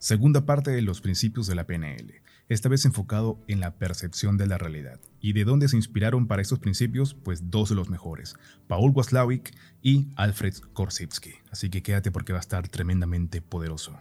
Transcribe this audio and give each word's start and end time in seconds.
Segunda 0.00 0.46
parte 0.46 0.70
de 0.70 0.80
los 0.80 1.02
principios 1.02 1.46
de 1.46 1.54
la 1.54 1.66
PNL, 1.66 2.22
esta 2.48 2.70
vez 2.70 2.86
enfocado 2.86 3.38
en 3.48 3.60
la 3.60 3.74
percepción 3.74 4.38
de 4.38 4.46
la 4.46 4.56
realidad. 4.56 4.98
¿Y 5.20 5.34
de 5.34 5.44
dónde 5.44 5.68
se 5.68 5.76
inspiraron 5.76 6.26
para 6.26 6.40
estos 6.40 6.58
principios? 6.58 7.12
Pues 7.12 7.50
dos 7.50 7.68
de 7.68 7.74
los 7.74 7.90
mejores, 7.90 8.34
Paul 8.66 8.92
Waslawik 8.94 9.54
y 9.82 10.08
Alfred 10.16 10.54
Korsivsky. 10.72 11.34
Así 11.50 11.68
que 11.68 11.82
quédate 11.82 12.10
porque 12.10 12.32
va 12.32 12.38
a 12.38 12.40
estar 12.40 12.66
tremendamente 12.68 13.42
poderoso. 13.42 14.00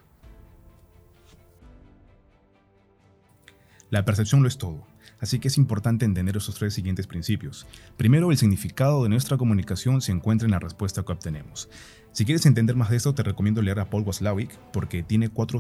La 3.90 4.06
percepción 4.06 4.42
lo 4.42 4.48
es 4.48 4.58
todo, 4.58 4.88
así 5.20 5.40
que 5.40 5.50
es 5.50 5.58
importante 5.58 6.06
entender 6.06 6.38
esos 6.38 6.56
tres 6.56 6.74
siguientes 6.74 7.08
principios. 7.08 7.68
Primero, 7.98 8.32
el 8.32 8.38
significado 8.38 9.04
de 9.04 9.10
nuestra 9.10 9.36
comunicación 9.36 10.00
se 10.00 10.14
encuentra 10.14 10.46
en 10.46 10.52
la 10.52 10.60
respuesta 10.60 11.04
que 11.04 11.12
obtenemos. 11.12 11.70
Si 12.14 12.24
quieres 12.24 12.46
entender 12.46 12.78
más 12.78 12.90
de 12.90 12.96
esto, 12.96 13.14
te 13.14 13.24
recomiendo 13.24 13.62
leer 13.62 13.82
a 13.82 13.90
Paul 13.90 14.04
Waslawik 14.04 14.58
porque 14.72 15.04
tiene 15.04 15.28
cuatro 15.28 15.60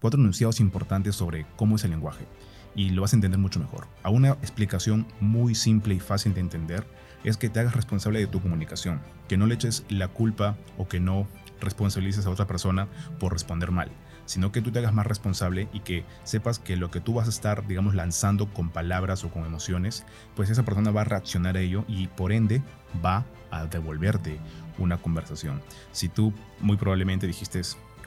cuatro 0.00 0.20
enunciados 0.20 0.60
importantes 0.60 1.16
sobre 1.16 1.46
cómo 1.56 1.76
es 1.76 1.84
el 1.84 1.90
lenguaje 1.90 2.26
y 2.74 2.90
lo 2.90 3.02
vas 3.02 3.12
a 3.12 3.16
entender 3.16 3.38
mucho 3.38 3.60
mejor. 3.60 3.86
A 4.02 4.10
una 4.10 4.30
explicación 4.30 5.06
muy 5.20 5.54
simple 5.54 5.94
y 5.94 6.00
fácil 6.00 6.34
de 6.34 6.40
entender 6.40 6.86
es 7.24 7.36
que 7.36 7.48
te 7.48 7.60
hagas 7.60 7.74
responsable 7.74 8.20
de 8.20 8.26
tu 8.26 8.40
comunicación, 8.40 9.00
que 9.26 9.36
no 9.36 9.46
le 9.46 9.54
eches 9.54 9.84
la 9.88 10.08
culpa 10.08 10.56
o 10.76 10.86
que 10.86 11.00
no 11.00 11.26
responsabilices 11.60 12.26
a 12.26 12.30
otra 12.30 12.46
persona 12.46 12.86
por 13.18 13.32
responder 13.32 13.72
mal, 13.72 13.90
sino 14.26 14.52
que 14.52 14.62
tú 14.62 14.70
te 14.70 14.78
hagas 14.78 14.94
más 14.94 15.06
responsable 15.06 15.68
y 15.72 15.80
que 15.80 16.04
sepas 16.22 16.58
que 16.58 16.76
lo 16.76 16.90
que 16.90 17.00
tú 17.00 17.14
vas 17.14 17.26
a 17.26 17.30
estar, 17.30 17.66
digamos, 17.66 17.94
lanzando 17.94 18.52
con 18.52 18.70
palabras 18.70 19.24
o 19.24 19.30
con 19.30 19.44
emociones, 19.44 20.04
pues 20.36 20.50
esa 20.50 20.64
persona 20.64 20.92
va 20.92 21.00
a 21.00 21.04
reaccionar 21.04 21.56
a 21.56 21.60
ello 21.60 21.84
y 21.88 22.06
por 22.06 22.30
ende 22.30 22.62
va 23.04 23.26
a 23.50 23.66
devolverte 23.66 24.38
una 24.78 24.98
conversación. 24.98 25.60
Si 25.90 26.08
tú 26.08 26.32
muy 26.60 26.76
probablemente 26.76 27.26
dijiste 27.26 27.60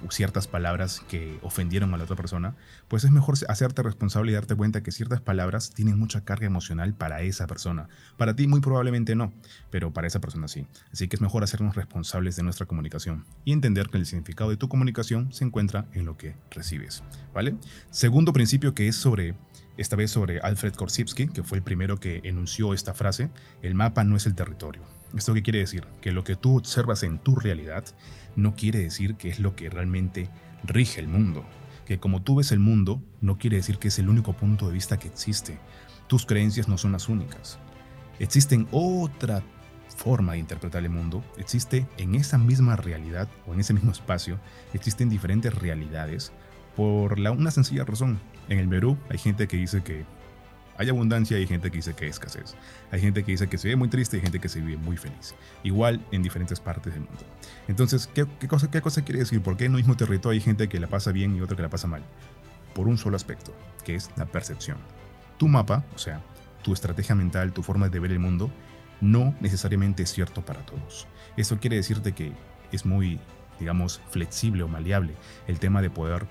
ciertas 0.10 0.48
palabras 0.48 1.02
que 1.08 1.40
ofendieron 1.42 1.94
a 1.94 1.98
la 1.98 2.04
otra 2.04 2.16
persona, 2.16 2.56
pues 2.88 3.04
es 3.04 3.12
mejor 3.12 3.36
hacerte 3.48 3.84
responsable 3.84 4.32
y 4.32 4.36
darte 4.36 4.56
cuenta 4.56 4.82
que 4.84 4.92
ciertas 4.92 5.22
palabras 5.22 5.72
tienen 5.74 6.00
mucha 6.00 6.24
carga 6.24 6.46
emocional 6.46 6.94
para 6.94 7.22
esa 7.22 7.48
persona. 7.48 7.88
Para 8.18 8.36
ti 8.36 8.48
muy 8.48 8.62
probablemente 8.62 9.16
no, 9.16 9.34
pero 9.70 9.94
para 9.94 10.08
esa 10.08 10.20
persona 10.20 10.48
sí. 10.48 10.66
Así 10.92 11.08
que 11.08 11.16
es 11.16 11.22
mejor 11.22 11.44
hacernos 11.44 11.76
responsables 11.76 12.36
de 12.36 12.44
nuestra 12.44 12.66
comunicación 12.66 13.26
y 13.46 13.54
entender 13.54 13.90
que 13.90 13.98
el 13.98 14.06
significado 14.06 14.50
de 14.50 14.58
tu 14.58 14.70
comunicación 14.70 15.32
se 15.34 15.44
encuentra 15.44 15.86
en 15.94 16.06
lo 16.06 16.18
que 16.18 16.36
recibes. 16.50 17.04
¿Vale? 17.34 17.56
Segundo 17.90 18.34
principio 18.34 18.74
que 18.74 18.88
es 18.88 18.96
sobre 18.96 19.36
esta 19.78 19.96
vez 19.96 20.12
sobre 20.12 20.40
Alfred 20.40 20.74
Korsivsky, 20.74 21.28
que 21.28 21.44
fue 21.44 21.58
el 21.58 21.64
primero 21.64 22.00
que 22.00 22.22
enunció 22.24 22.74
esta 22.74 22.94
frase, 22.94 23.30
el 23.62 23.76
mapa 23.76 24.04
no 24.04 24.16
es 24.16 24.26
el 24.26 24.36
territorio. 24.36 24.84
¿Esto 25.16 25.34
qué 25.34 25.44
quiere 25.44 25.60
decir? 25.60 25.86
Que 26.02 26.12
lo 26.12 26.24
que 26.24 26.36
tú 26.36 26.58
observas 26.58 27.04
en 27.04 27.20
tu 27.20 27.36
realidad 27.36 27.84
no 28.36 28.56
quiere 28.56 28.80
decir 28.80 29.16
que 29.16 29.30
es 29.30 29.40
lo 29.40 29.56
que 29.56 29.70
realmente 29.70 30.30
rige 30.64 31.02
el 31.02 31.08
mundo. 31.08 31.46
Que 31.86 32.00
como 32.00 32.22
tú 32.22 32.36
ves 32.36 32.52
el 32.52 32.60
mundo, 32.60 33.02
no 33.20 33.38
quiere 33.38 33.58
decir 33.58 33.78
que 33.78 33.90
es 33.90 34.00
el 34.00 34.10
único 34.10 34.34
punto 34.34 34.68
de 34.68 34.74
vista 34.74 34.98
que 34.98 35.10
existe. 35.10 35.60
Tus 36.08 36.26
creencias 36.26 36.68
no 36.68 36.78
son 36.78 36.94
las 36.94 37.10
únicas. 37.10 37.60
Existen 38.20 38.68
otra 38.72 39.44
forma 40.02 40.34
de 40.34 40.40
interpretar 40.40 40.84
el 40.84 40.90
mundo, 40.90 41.24
existe 41.38 41.88
en 41.98 42.16
esa 42.16 42.38
misma 42.38 42.76
realidad 42.76 43.28
o 43.46 43.54
en 43.54 43.60
ese 43.60 43.74
mismo 43.74 43.92
espacio, 43.92 44.40
existen 44.74 45.10
diferentes 45.10 45.54
realidades 45.54 46.32
por 46.76 47.20
la, 47.20 47.32
una 47.32 47.52
sencilla 47.52 47.84
razón. 47.84 48.20
En 48.50 48.60
el 48.60 48.68
Perú 48.68 48.98
hay 49.10 49.18
gente 49.18 49.48
que 49.48 49.58
dice 49.58 49.84
que 49.84 50.06
hay 50.82 50.90
abundancia 50.90 51.38
y 51.38 51.42
hay 51.42 51.48
gente 51.48 51.70
que 51.70 51.78
dice 51.78 51.94
que 51.94 52.06
hay 52.06 52.10
escasez. 52.10 52.56
Hay 52.90 53.00
gente 53.00 53.24
que 53.24 53.32
dice 53.32 53.48
que 53.48 53.60
se 53.60 53.68
vive 53.68 53.78
muy 53.78 53.88
triste 53.88 54.18
y 54.18 54.22
gente 54.22 54.40
que 54.40 54.50
se 54.50 54.60
vive 54.62 54.78
muy 54.78 54.98
feliz. 54.98 55.36
Igual 55.62 56.04
en 56.12 56.24
diferentes 56.24 56.60
partes 56.60 56.94
del 56.94 57.04
mundo. 57.04 57.24
Entonces, 57.68 58.08
¿qué, 58.08 58.26
cosa, 58.48 58.72
qué 58.72 58.82
cosa 58.82 59.04
quiere 59.04 59.20
decir? 59.20 59.42
¿Por 59.42 59.58
qué 59.58 59.66
en 59.66 59.74
un 59.74 59.78
mismo 59.78 59.96
territorio 59.96 60.40
hay 60.40 60.44
gente 60.44 60.68
que 60.70 60.80
la 60.80 60.88
pasa 60.88 61.12
bien 61.12 61.36
y 61.36 61.42
otra 61.42 61.56
que 61.56 61.62
la 61.62 61.70
pasa 61.70 61.88
mal? 61.88 62.02
Por 62.74 62.88
un 62.88 62.98
solo 62.98 63.16
aspecto, 63.16 63.54
que 63.86 63.94
es 63.94 64.10
la 64.16 64.26
percepción. 64.26 64.78
Tu 65.38 65.48
mapa, 65.48 65.86
o 65.94 66.00
sea, 66.00 66.20
tu 66.64 66.74
estrategia 66.74 67.14
mental, 67.14 67.54
tu 67.54 67.62
forma 67.62 67.88
de 67.88 68.00
ver 68.00 68.12
el 68.12 68.20
mundo, 68.20 68.50
no 69.02 69.36
necesariamente 69.40 70.02
es 70.02 70.12
cierto 70.12 70.44
para 70.44 70.66
todos. 70.66 71.08
Eso 71.38 71.60
quiere 71.60 71.76
decirte 71.76 72.14
que 72.14 72.34
es 72.72 72.88
muy, 72.88 73.20
digamos, 73.60 74.02
flexible 74.10 74.64
o 74.64 74.68
maleable 74.68 75.14
el 75.48 75.60
tema 75.60 75.84
de 75.84 75.92
poder 75.92 76.26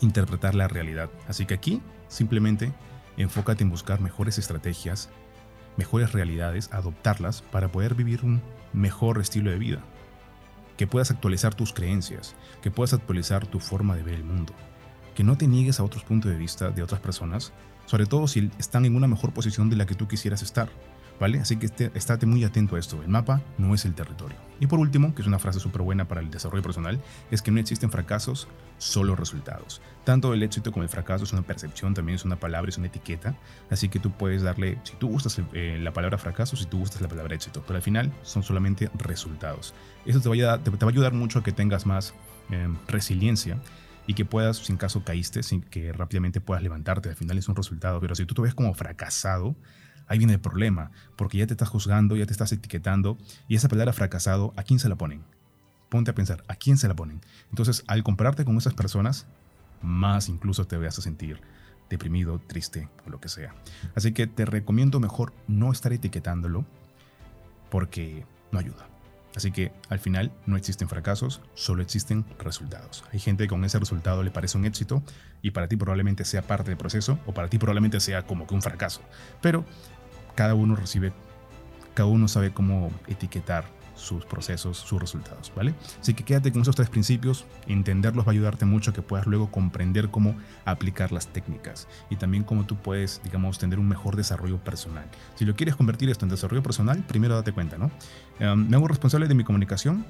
interpretar 0.00 0.54
la 0.54 0.68
realidad. 0.68 1.08
Así 1.28 1.46
que 1.46 1.54
aquí 1.54 1.80
simplemente 2.08 2.74
Enfócate 3.16 3.62
en 3.62 3.70
buscar 3.70 4.00
mejores 4.00 4.38
estrategias, 4.38 5.08
mejores 5.76 6.12
realidades, 6.12 6.72
adoptarlas 6.72 7.42
para 7.42 7.70
poder 7.70 7.94
vivir 7.94 8.24
un 8.24 8.42
mejor 8.72 9.20
estilo 9.20 9.50
de 9.50 9.58
vida. 9.58 9.78
Que 10.76 10.86
puedas 10.86 11.10
actualizar 11.10 11.54
tus 11.54 11.72
creencias, 11.72 12.34
que 12.62 12.70
puedas 12.70 12.92
actualizar 12.92 13.46
tu 13.46 13.60
forma 13.60 13.94
de 13.96 14.02
ver 14.02 14.14
el 14.14 14.24
mundo. 14.24 14.52
Que 15.14 15.22
no 15.22 15.36
te 15.36 15.46
niegues 15.46 15.78
a 15.78 15.84
otros 15.84 16.02
puntos 16.02 16.30
de 16.30 16.38
vista 16.38 16.70
de 16.70 16.82
otras 16.82 17.00
personas, 17.00 17.52
sobre 17.86 18.06
todo 18.06 18.26
si 18.26 18.50
están 18.58 18.84
en 18.84 18.96
una 18.96 19.06
mejor 19.06 19.32
posición 19.32 19.70
de 19.70 19.76
la 19.76 19.86
que 19.86 19.94
tú 19.94 20.08
quisieras 20.08 20.42
estar. 20.42 20.68
¿Vale? 21.20 21.40
Así 21.40 21.56
que 21.56 21.66
este, 21.66 21.90
estate 21.94 22.26
muy 22.26 22.44
atento 22.44 22.76
a 22.76 22.78
esto. 22.78 23.02
El 23.02 23.08
mapa 23.08 23.42
no 23.58 23.74
es 23.74 23.84
el 23.84 23.94
territorio. 23.94 24.36
Y 24.60 24.66
por 24.66 24.78
último, 24.78 25.14
que 25.14 25.22
es 25.22 25.28
una 25.28 25.38
frase 25.38 25.60
súper 25.60 25.82
buena 25.82 26.06
para 26.06 26.20
el 26.20 26.30
desarrollo 26.30 26.62
personal, 26.62 27.00
es 27.30 27.42
que 27.42 27.50
no 27.50 27.60
existen 27.60 27.90
fracasos, 27.90 28.48
solo 28.78 29.16
resultados. 29.16 29.80
Tanto 30.04 30.32
el 30.32 30.42
éxito 30.42 30.72
como 30.72 30.82
el 30.82 30.88
fracaso 30.88 31.24
es 31.24 31.32
una 31.32 31.42
percepción, 31.42 31.94
también 31.94 32.16
es 32.16 32.24
una 32.24 32.36
palabra, 32.36 32.68
es 32.68 32.78
una 32.78 32.86
etiqueta. 32.86 33.36
Así 33.70 33.88
que 33.88 33.98
tú 33.98 34.12
puedes 34.12 34.42
darle, 34.42 34.78
si 34.84 34.94
tú 34.96 35.08
gustas 35.08 35.40
eh, 35.52 35.78
la 35.80 35.92
palabra 35.92 36.18
fracaso, 36.18 36.56
si 36.56 36.66
tú 36.66 36.78
gustas 36.78 37.00
la 37.00 37.08
palabra 37.08 37.34
éxito, 37.34 37.62
pero 37.66 37.76
al 37.76 37.82
final 37.82 38.12
son 38.22 38.42
solamente 38.42 38.90
resultados. 38.94 39.74
Eso 40.06 40.20
te 40.20 40.28
va 40.28 40.54
a, 40.54 40.88
ayudar 40.88 41.14
mucho 41.14 41.40
a 41.40 41.42
que 41.42 41.52
tengas 41.52 41.86
más 41.86 42.14
em, 42.50 42.76
resiliencia 42.86 43.58
y 44.06 44.14
que 44.14 44.24
puedas, 44.24 44.58
sin 44.58 44.76
caso 44.76 45.02
caíste, 45.04 45.42
sin 45.42 45.62
que 45.62 45.92
rápidamente 45.92 46.40
puedas 46.40 46.62
levantarte. 46.62 47.08
Al 47.08 47.16
final 47.16 47.38
es 47.38 47.48
un 47.48 47.56
resultado, 47.56 48.00
pero 48.00 48.14
si 48.14 48.26
tú 48.26 48.34
te 48.34 48.42
ves 48.42 48.54
como 48.54 48.74
fracasado, 48.74 49.56
ahí 50.06 50.18
viene 50.18 50.34
el 50.34 50.40
problema, 50.40 50.90
porque 51.16 51.38
ya 51.38 51.46
te 51.46 51.54
estás 51.54 51.68
juzgando, 51.68 52.16
ya 52.16 52.26
te 52.26 52.32
estás 52.32 52.52
etiquetando, 52.52 53.18
y 53.48 53.56
esa 53.56 53.68
palabra 53.68 53.92
fracasado, 53.92 54.52
¿a 54.56 54.62
quién 54.62 54.78
se 54.78 54.88
la 54.88 54.96
ponen? 54.96 55.22
Ponte 55.88 56.10
a 56.10 56.14
pensar, 56.14 56.44
¿a 56.48 56.56
quién 56.56 56.76
se 56.76 56.88
la 56.88 56.94
ponen? 56.94 57.20
Entonces, 57.50 57.84
al 57.86 58.02
compararte 58.02 58.44
con 58.44 58.56
esas 58.56 58.74
personas, 58.74 59.26
más 59.82 60.28
incluso 60.28 60.66
te 60.66 60.76
vas 60.76 60.98
a 60.98 61.02
sentir 61.02 61.40
deprimido, 61.90 62.38
triste 62.38 62.88
o 63.06 63.10
lo 63.10 63.20
que 63.20 63.28
sea. 63.28 63.54
Así 63.94 64.12
que 64.12 64.26
te 64.26 64.44
recomiendo 64.44 65.00
mejor 65.00 65.32
no 65.46 65.70
estar 65.70 65.92
etiquetándolo 65.92 66.64
porque 67.70 68.24
no 68.50 68.58
ayuda. 68.58 68.93
Así 69.34 69.50
que 69.50 69.72
al 69.88 69.98
final 69.98 70.32
no 70.46 70.56
existen 70.56 70.88
fracasos, 70.88 71.40
solo 71.54 71.82
existen 71.82 72.24
resultados. 72.38 73.04
Hay 73.12 73.18
gente 73.18 73.44
que 73.44 73.48
con 73.48 73.64
ese 73.64 73.78
resultado 73.78 74.22
le 74.22 74.30
parece 74.30 74.56
un 74.58 74.64
éxito 74.64 75.02
y 75.42 75.50
para 75.50 75.66
ti 75.66 75.76
probablemente 75.76 76.24
sea 76.24 76.42
parte 76.42 76.70
del 76.70 76.78
proceso 76.78 77.18
o 77.26 77.34
para 77.34 77.48
ti 77.48 77.58
probablemente 77.58 77.98
sea 78.00 78.22
como 78.22 78.46
que 78.46 78.54
un 78.54 78.62
fracaso. 78.62 79.00
Pero 79.42 79.64
cada 80.36 80.54
uno 80.54 80.76
recibe, 80.76 81.12
cada 81.94 82.08
uno 82.08 82.28
sabe 82.28 82.52
cómo 82.52 82.92
etiquetar 83.08 83.64
sus 83.94 84.24
procesos, 84.24 84.78
sus 84.78 85.00
resultados, 85.00 85.52
¿vale? 85.54 85.74
Así 86.00 86.14
que 86.14 86.24
quédate 86.24 86.52
con 86.52 86.62
esos 86.62 86.76
tres 86.76 86.90
principios, 86.90 87.44
entenderlos 87.66 88.26
va 88.26 88.30
a 88.30 88.32
ayudarte 88.32 88.64
mucho 88.64 88.90
a 88.90 88.94
que 88.94 89.02
puedas 89.02 89.26
luego 89.26 89.50
comprender 89.50 90.10
cómo 90.10 90.36
aplicar 90.64 91.12
las 91.12 91.28
técnicas 91.28 91.88
y 92.10 92.16
también 92.16 92.44
cómo 92.44 92.64
tú 92.66 92.76
puedes, 92.76 93.20
digamos, 93.24 93.58
tener 93.58 93.78
un 93.78 93.88
mejor 93.88 94.16
desarrollo 94.16 94.58
personal. 94.58 95.04
Si 95.34 95.44
lo 95.44 95.54
quieres 95.54 95.76
convertir 95.76 96.10
esto 96.10 96.24
en 96.24 96.30
desarrollo 96.30 96.62
personal, 96.62 97.04
primero 97.06 97.34
date 97.34 97.52
cuenta, 97.52 97.78
¿no? 97.78 97.90
Em, 98.38 98.68
me 98.68 98.76
hago 98.76 98.88
responsable 98.88 99.28
de 99.28 99.34
mi 99.34 99.44
comunicación, 99.44 100.04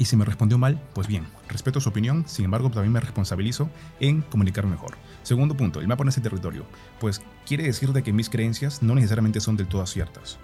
y 0.00 0.06
si 0.06 0.16
me 0.16 0.24
respondió 0.24 0.56
mal, 0.56 0.80
pues 0.94 1.06
bien, 1.06 1.26
respeto 1.46 1.78
su 1.78 1.90
opinión, 1.90 2.24
sin 2.26 2.46
embargo 2.46 2.70
también 2.70 2.90
me 2.90 3.00
responsabilizo 3.00 3.68
en 4.00 4.22
comunicar 4.22 4.66
mejor. 4.66 4.94
Segundo 5.22 5.58
punto, 5.58 5.80
el 5.80 5.88
mapa 5.88 6.04
en 6.04 6.08
ese 6.08 6.22
territorio. 6.22 6.64
Pues 6.98 7.20
quiere 7.46 7.64
decir 7.64 7.92
de 7.92 8.02
que 8.02 8.10
mis 8.10 8.30
creencias 8.30 8.82
no 8.82 8.94
necesariamente 8.94 9.40
son 9.40 9.58
del 9.58 9.66
todo 9.66 9.86
ciertas. 9.86 10.38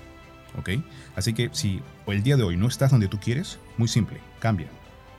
¿Ok? 0.58 0.70
Así 1.14 1.34
que 1.34 1.50
si 1.52 1.82
el 2.06 2.22
día 2.22 2.36
de 2.36 2.42
hoy 2.42 2.56
no 2.56 2.66
estás 2.66 2.90
donde 2.90 3.08
tú 3.08 3.18
quieres, 3.18 3.58
muy 3.76 3.88
simple, 3.88 4.20
cambia. 4.38 4.68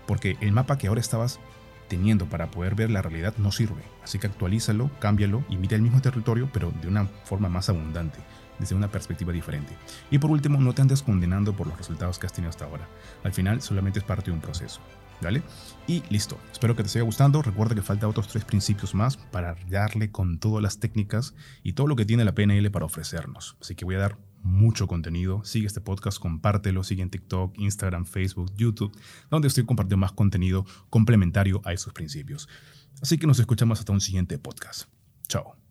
Porque 0.05 0.37
el 0.41 0.51
mapa 0.51 0.77
que 0.77 0.87
ahora 0.87 1.01
estabas 1.01 1.39
teniendo 1.87 2.25
para 2.25 2.51
poder 2.51 2.75
ver 2.75 2.89
la 2.89 3.01
realidad 3.01 3.33
no 3.37 3.51
sirve. 3.51 3.81
Así 4.03 4.19
que 4.19 4.27
actualízalo, 4.27 4.89
cámbialo 4.99 5.43
y 5.49 5.57
mira 5.57 5.75
el 5.75 5.81
mismo 5.81 6.01
territorio, 6.01 6.49
pero 6.51 6.71
de 6.81 6.87
una 6.87 7.05
forma 7.05 7.49
más 7.49 7.69
abundante 7.69 8.19
desde 8.59 8.75
una 8.75 8.89
perspectiva 8.89 9.31
diferente. 9.31 9.73
Y 10.09 10.17
por 10.17 10.31
último, 10.31 10.59
no 10.59 10.73
te 10.73 10.81
andes 10.81 11.03
condenando 11.03 11.55
por 11.55 11.67
los 11.67 11.77
resultados 11.77 12.19
que 12.19 12.25
has 12.25 12.33
tenido 12.33 12.49
hasta 12.49 12.65
ahora. 12.65 12.87
Al 13.23 13.33
final, 13.33 13.61
solamente 13.61 13.99
es 13.99 14.05
parte 14.05 14.31
de 14.31 14.35
un 14.35 14.41
proceso. 14.41 14.79
¿Vale? 15.19 15.41
Y 15.87 16.03
listo. 16.09 16.37
Espero 16.51 16.75
que 16.75 16.83
te 16.83 16.89
siga 16.89 17.03
gustando. 17.03 17.41
Recuerda 17.41 17.73
que 17.73 17.81
falta 17.81 18.07
otros 18.07 18.27
tres 18.27 18.45
principios 18.45 18.93
más 18.93 19.17
para 19.17 19.55
darle 19.67 20.11
con 20.11 20.37
todas 20.37 20.61
las 20.61 20.79
técnicas 20.79 21.33
y 21.63 21.73
todo 21.73 21.87
lo 21.87 21.95
que 21.95 22.05
tiene 22.05 22.23
la 22.23 22.35
PNL 22.35 22.69
para 22.69 22.85
ofrecernos. 22.85 23.57
Así 23.59 23.73
que 23.73 23.83
voy 23.83 23.95
a 23.95 23.99
dar 23.99 24.17
mucho 24.43 24.87
contenido. 24.87 25.43
Sigue 25.43 25.67
este 25.67 25.81
podcast, 25.81 26.19
compártelo, 26.19 26.83
sigue 26.83 27.01
en 27.01 27.09
TikTok, 27.09 27.57
Instagram, 27.57 28.05
Facebook, 28.05 28.51
YouTube, 28.55 28.95
donde 29.29 29.47
estoy 29.47 29.65
compartiendo 29.65 29.97
más 29.97 30.11
contenido 30.11 30.65
complementario 30.89 31.61
a 31.65 31.73
esos 31.73 31.93
principios. 31.93 32.47
Así 33.01 33.17
que 33.17 33.27
nos 33.27 33.39
escuchamos 33.39 33.79
hasta 33.79 33.93
un 33.93 34.01
siguiente 34.01 34.37
podcast. 34.37 34.89
Chao. 35.27 35.66